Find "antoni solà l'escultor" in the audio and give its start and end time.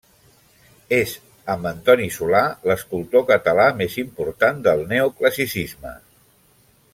1.71-3.25